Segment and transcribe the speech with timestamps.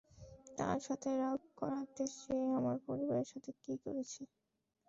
[0.57, 4.21] তার সাথে রাগ করাতে সে আমার পরিবারের সাথে কী করেছে।